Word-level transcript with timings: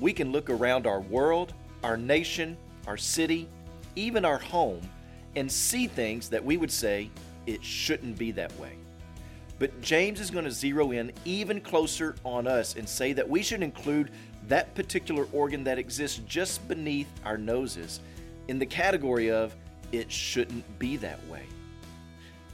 we 0.00 0.12
can 0.12 0.32
look 0.32 0.50
around 0.50 0.86
our 0.86 1.00
world, 1.00 1.52
our 1.84 1.96
nation, 1.96 2.56
our 2.86 2.96
city, 2.96 3.48
even 3.94 4.24
our 4.24 4.38
home, 4.38 4.80
and 5.36 5.50
see 5.50 5.86
things 5.86 6.28
that 6.30 6.44
we 6.44 6.56
would 6.56 6.70
say 6.70 7.10
it 7.46 7.62
shouldn't 7.62 8.18
be 8.18 8.32
that 8.32 8.56
way. 8.58 8.72
But 9.58 9.78
James 9.82 10.20
is 10.20 10.30
going 10.30 10.46
to 10.46 10.50
zero 10.50 10.92
in 10.92 11.12
even 11.26 11.60
closer 11.60 12.16
on 12.24 12.46
us 12.46 12.76
and 12.76 12.88
say 12.88 13.12
that 13.12 13.28
we 13.28 13.42
should 13.42 13.62
include 13.62 14.10
that 14.48 14.74
particular 14.74 15.26
organ 15.32 15.62
that 15.64 15.78
exists 15.78 16.20
just 16.26 16.66
beneath 16.66 17.08
our 17.26 17.36
noses 17.36 18.00
in 18.48 18.58
the 18.58 18.66
category 18.66 19.30
of 19.30 19.54
it 19.92 20.10
shouldn't 20.10 20.64
be 20.78 20.96
that 20.96 21.24
way. 21.28 21.42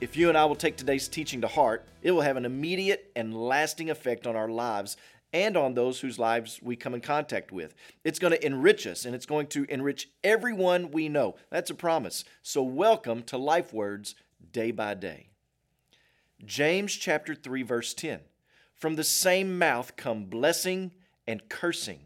If 0.00 0.16
you 0.16 0.28
and 0.28 0.36
I 0.36 0.44
will 0.44 0.56
take 0.56 0.76
today's 0.76 1.08
teaching 1.08 1.40
to 1.40 1.48
heart, 1.48 1.86
it 2.02 2.10
will 2.10 2.20
have 2.20 2.36
an 2.36 2.44
immediate 2.44 3.10
and 3.16 3.34
lasting 3.34 3.90
effect 3.90 4.26
on 4.26 4.36
our 4.36 4.48
lives 4.48 4.96
and 5.32 5.56
on 5.56 5.74
those 5.74 6.00
whose 6.00 6.18
lives 6.18 6.60
we 6.62 6.76
come 6.76 6.94
in 6.94 7.00
contact 7.00 7.52
with. 7.52 7.74
It's 8.04 8.18
going 8.18 8.32
to 8.32 8.46
enrich 8.46 8.86
us 8.86 9.04
and 9.04 9.14
it's 9.14 9.26
going 9.26 9.48
to 9.48 9.64
enrich 9.68 10.08
everyone 10.24 10.90
we 10.90 11.08
know. 11.08 11.36
That's 11.50 11.70
a 11.70 11.74
promise. 11.74 12.24
So, 12.42 12.62
welcome 12.62 13.22
to 13.24 13.38
Life 13.38 13.72
Words 13.72 14.14
day 14.52 14.70
by 14.70 14.94
day. 14.94 15.28
James 16.44 16.94
chapter 16.94 17.34
3 17.34 17.62
verse 17.62 17.94
10. 17.94 18.20
From 18.74 18.96
the 18.96 19.04
same 19.04 19.58
mouth 19.58 19.96
come 19.96 20.26
blessing 20.26 20.92
and 21.26 21.48
cursing. 21.48 22.00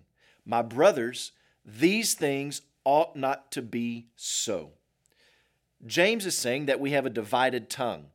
My 0.45 0.63
brothers, 0.63 1.33
these 1.65 2.15
things 2.15 2.63
ought 2.85 3.15
not 3.15 3.53
to 3.53 3.63
be 3.63 4.07
so. 4.17 4.73
James 5.87 6.27
is 6.27 6.37
saying 6.37 6.67
that 6.67 6.81
we 6.81 6.93
have 6.93 7.07
a 7.07 7.11
divided 7.11 7.69
tongue. 7.69 8.07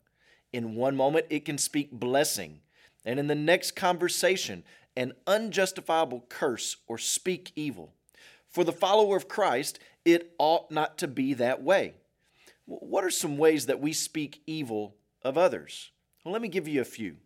In 0.54 0.76
one 0.76 0.96
moment, 0.96 1.26
it 1.30 1.46
can 1.46 1.58
speak 1.58 1.92
blessing, 1.92 2.62
and 3.06 3.20
in 3.20 3.28
the 3.28 3.36
next 3.36 3.72
conversation, 3.72 4.64
an 4.98 5.14
unjustifiable 5.28 6.26
curse 6.28 6.76
or 6.88 6.98
speak 6.98 7.54
evil. 7.56 7.94
For 8.50 8.64
the 8.64 8.72
follower 8.74 9.16
of 9.16 9.30
Christ, 9.30 9.80
it 10.04 10.34
ought 10.40 10.72
not 10.72 10.98
to 10.98 11.08
be 11.08 11.36
that 11.36 11.62
way. 11.62 11.94
What 12.66 13.04
are 13.04 13.12
some 13.12 13.38
ways 13.38 13.68
that 13.68 13.80
we 13.80 13.94
speak 13.94 14.42
evil 14.48 14.96
of 15.22 15.38
others? 15.38 15.92
Well, 16.26 16.34
let 16.34 16.42
me 16.42 16.48
give 16.48 16.68
you 16.68 16.82
a 16.82 16.86
few. 16.86 17.18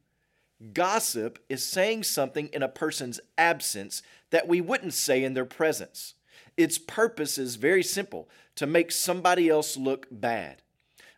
Gossip 0.73 1.39
is 1.49 1.65
saying 1.65 2.03
something 2.03 2.49
in 2.53 2.61
a 2.61 2.67
person's 2.67 3.21
absence 3.37 4.03
that 4.29 4.47
we 4.47 4.59
wouldn't 4.59 4.93
say 4.93 5.23
in 5.23 5.33
their 5.33 5.45
presence. 5.45 6.15
Its 6.57 6.77
purpose 6.77 7.37
is 7.37 7.55
very 7.55 7.81
simple 7.81 8.29
to 8.55 8.67
make 8.67 8.91
somebody 8.91 9.49
else 9.49 9.77
look 9.77 10.07
bad. 10.11 10.61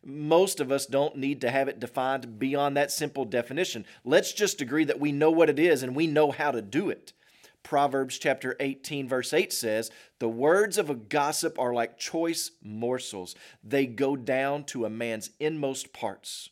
Most 0.04 0.60
of 0.60 0.72
us 0.72 0.86
don't 0.86 1.16
need 1.16 1.42
to 1.42 1.52
have 1.52 1.68
it 1.68 1.80
defined 1.80 2.40
beyond 2.40 2.76
that 2.76 2.92
simple 2.92 3.26
definition. 3.26 3.86
Let's 4.04 4.34
just 4.34 4.62
agree 4.62 4.84
that 4.86 5.00
we 5.00 5.12
know 5.12 5.32
what 5.32 5.50
it 5.50 5.60
is 5.60 5.84
and 5.84 5.96
we 5.96 6.08
know 6.08 6.32
how 6.32 6.52
to 6.52 6.62
do 6.62 6.90
it. 6.90 7.14
Proverbs 7.64 8.18
chapter 8.18 8.58
18, 8.60 9.08
verse 9.08 9.32
8 9.32 9.54
says, 9.54 9.90
The 10.20 10.28
words 10.28 10.78
of 10.78 10.90
a 10.90 10.96
gossip 10.96 11.58
are 11.58 11.74
like 11.74 11.98
choice 11.98 12.52
morsels, 12.62 13.36
they 13.64 13.86
go 13.86 14.18
down 14.18 14.66
to 14.66 14.86
a 14.86 14.90
man's 14.90 15.30
inmost 15.40 15.94
parts 15.94 16.50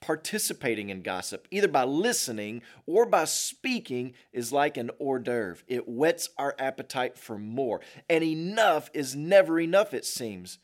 participating 0.00 0.90
in 0.90 1.02
gossip, 1.02 1.48
either 1.50 1.68
by 1.68 1.84
listening 1.84 2.62
or 2.86 3.06
by 3.06 3.24
speaking, 3.24 4.14
is 4.32 4.52
like 4.52 4.76
an 4.76 4.90
hors 4.98 5.18
d'oeuvre. 5.18 5.62
It 5.66 5.88
whets 5.88 6.28
our 6.38 6.54
appetite 6.58 7.18
for 7.18 7.38
more. 7.38 7.80
And 8.08 8.22
enough 8.22 8.90
is 8.94 9.16
never 9.16 9.58
enough, 9.58 9.92
it 9.92 10.04
seems. 10.04 10.58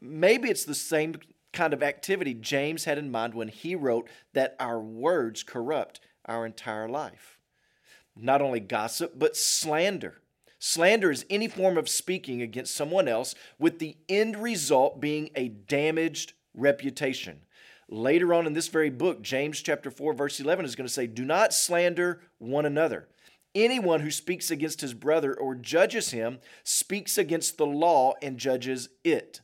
Maybe 0.00 0.48
it's 0.48 0.64
the 0.64 0.74
same 0.74 1.16
kind 1.58 1.74
of 1.74 1.82
activity 1.82 2.34
James 2.34 2.84
had 2.84 2.98
in 2.98 3.10
mind 3.10 3.34
when 3.34 3.48
he 3.48 3.74
wrote 3.74 4.08
that 4.32 4.54
our 4.60 4.78
words 4.78 5.42
corrupt 5.42 5.98
our 6.24 6.46
entire 6.46 6.88
life. 6.88 7.36
Not 8.14 8.40
only 8.40 8.60
gossip, 8.60 9.18
but 9.18 9.36
slander. 9.36 10.22
Slander 10.60 11.10
is 11.10 11.26
any 11.28 11.48
form 11.48 11.76
of 11.76 11.88
speaking 11.88 12.42
against 12.42 12.76
someone 12.76 13.08
else 13.08 13.34
with 13.58 13.80
the 13.80 13.96
end 14.08 14.36
result 14.36 15.00
being 15.00 15.30
a 15.34 15.48
damaged 15.48 16.34
reputation. 16.54 17.40
Later 17.88 18.32
on 18.32 18.46
in 18.46 18.52
this 18.52 18.68
very 18.68 18.90
book, 18.90 19.20
James 19.20 19.60
chapter 19.60 19.90
4 19.90 20.12
verse 20.14 20.38
11 20.38 20.64
is 20.64 20.76
going 20.76 20.86
to 20.86 20.92
say, 20.92 21.08
"Do 21.08 21.24
not 21.24 21.52
slander 21.52 22.22
one 22.38 22.66
another. 22.66 23.08
Anyone 23.52 24.02
who 24.02 24.12
speaks 24.12 24.52
against 24.52 24.80
his 24.80 24.94
brother 24.94 25.34
or 25.34 25.56
judges 25.56 26.10
him 26.12 26.38
speaks 26.62 27.18
against 27.18 27.58
the 27.58 27.66
law 27.66 28.14
and 28.22 28.38
judges 28.38 28.90
it." 29.02 29.40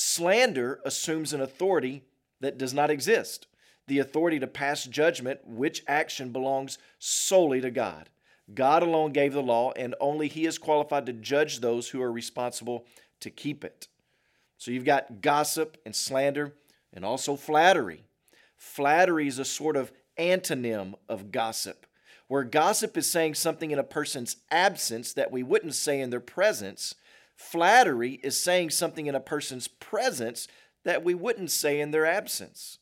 Slander 0.00 0.78
assumes 0.84 1.32
an 1.32 1.40
authority 1.40 2.04
that 2.38 2.56
does 2.56 2.72
not 2.72 2.88
exist. 2.88 3.48
The 3.88 3.98
authority 3.98 4.38
to 4.38 4.46
pass 4.46 4.84
judgment, 4.84 5.40
which 5.44 5.82
action 5.88 6.30
belongs 6.30 6.78
solely 7.00 7.60
to 7.60 7.72
God. 7.72 8.08
God 8.54 8.84
alone 8.84 9.10
gave 9.10 9.32
the 9.32 9.42
law, 9.42 9.72
and 9.72 9.96
only 9.98 10.28
He 10.28 10.46
is 10.46 10.56
qualified 10.56 11.04
to 11.06 11.12
judge 11.12 11.58
those 11.58 11.88
who 11.88 12.00
are 12.00 12.12
responsible 12.12 12.86
to 13.18 13.28
keep 13.28 13.64
it. 13.64 13.88
So 14.56 14.70
you've 14.70 14.84
got 14.84 15.20
gossip 15.20 15.76
and 15.84 15.96
slander 15.96 16.54
and 16.92 17.04
also 17.04 17.34
flattery. 17.34 18.04
Flattery 18.56 19.26
is 19.26 19.40
a 19.40 19.44
sort 19.44 19.76
of 19.76 19.90
antonym 20.16 20.94
of 21.08 21.32
gossip, 21.32 21.86
where 22.28 22.44
gossip 22.44 22.96
is 22.96 23.10
saying 23.10 23.34
something 23.34 23.72
in 23.72 23.80
a 23.80 23.84
person's 23.84 24.36
absence 24.48 25.12
that 25.14 25.32
we 25.32 25.42
wouldn't 25.42 25.74
say 25.74 26.00
in 26.00 26.10
their 26.10 26.20
presence. 26.20 26.94
Flattery 27.38 28.14
is 28.24 28.36
saying 28.36 28.70
something 28.70 29.06
in 29.06 29.14
a 29.14 29.20
person's 29.20 29.68
presence 29.68 30.48
that 30.84 31.04
we 31.04 31.14
wouldn't 31.14 31.52
say 31.52 31.80
in 31.80 31.92
their 31.92 32.04
absence. 32.04 32.78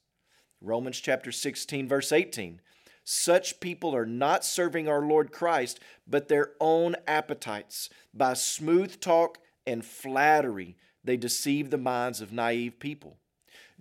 Romans 0.62 0.98
chapter 0.98 1.30
16, 1.30 1.86
verse 1.86 2.10
18. 2.10 2.62
Such 3.04 3.60
people 3.60 3.94
are 3.94 4.06
not 4.06 4.46
serving 4.46 4.88
our 4.88 5.02
Lord 5.02 5.30
Christ, 5.30 5.78
but 6.06 6.28
their 6.28 6.52
own 6.58 6.96
appetites. 7.06 7.90
By 8.14 8.32
smooth 8.32 8.98
talk 8.98 9.38
and 9.66 9.84
flattery, 9.84 10.78
they 11.04 11.18
deceive 11.18 11.68
the 11.68 11.76
minds 11.76 12.22
of 12.22 12.32
naive 12.32 12.80
people. 12.80 13.18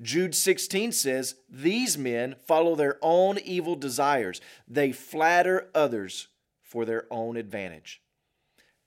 Jude 0.01 0.35
16 0.35 0.91
says, 0.91 1.35
These 1.49 1.97
men 1.97 2.35
follow 2.45 2.75
their 2.75 2.99
own 3.01 3.39
evil 3.39 3.77
desires. 3.77 4.41
They 4.67 4.91
flatter 4.91 5.69
others 5.73 6.27
for 6.61 6.83
their 6.83 7.05
own 7.09 7.37
advantage. 7.37 8.01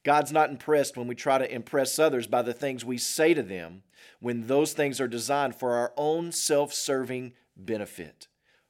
God's 0.09 0.33
not 0.33 0.49
impressed 0.49 0.97
when 0.97 1.07
we 1.07 1.15
try 1.15 1.37
to 1.37 1.55
impress 1.55 1.99
others 1.99 2.27
by 2.27 2.41
the 2.41 2.55
things 2.55 2.83
we 2.83 2.97
say 2.97 3.35
to 3.35 3.43
them 3.43 3.83
when 4.21 4.47
those 4.47 4.73
things 4.73 5.03
are 5.03 5.07
designed 5.07 5.55
for 5.55 5.75
our 5.75 5.93
own 5.99 6.33
self 6.33 6.73
serving 6.73 7.35
benefit. 7.55 8.27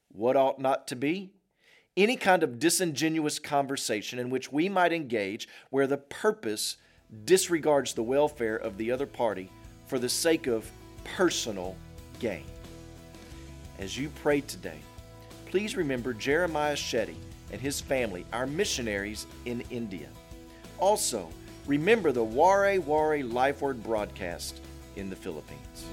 What 0.09 0.35
ought 0.35 0.59
not 0.59 0.89
to 0.89 0.97
be? 0.97 1.31
Any 1.97 2.17
kind 2.17 2.43
of 2.43 2.59
disingenuous 2.59 3.39
conversation 3.39 4.19
in 4.19 4.31
which 4.31 4.51
we 4.51 4.69
might 4.69 4.93
engage 4.93 5.47
where 5.71 5.87
the 5.87 5.99
purpose 5.99 6.77
disregards 7.25 7.95
the 7.95 8.03
welfare 8.03 8.57
of 8.57 8.77
the 8.77 8.91
other 8.91 9.07
party 9.07 9.49
for 9.87 10.01
the 10.01 10.09
sake 10.09 10.49
of 10.49 10.69
personal 11.05 11.77
gain. 12.19 12.47
As 13.79 13.97
you 13.97 14.11
pray 14.23 14.41
today, 14.41 14.81
please 15.47 15.77
remember 15.77 16.13
Jeremiah 16.13 16.75
Shetty 16.75 17.15
and 17.53 17.61
his 17.61 17.81
family, 17.81 18.27
our 18.33 18.49
missionaries 18.49 19.29
in 19.45 19.61
India. 19.71 20.09
Also, 20.79 21.29
remember 21.67 22.13
the 22.13 22.25
Waray-Waray 22.25 23.33
Life 23.33 23.63
Word 23.63 23.83
broadcast 23.83 24.61
in 24.97 25.11
the 25.11 25.17
Philippines. 25.17 25.85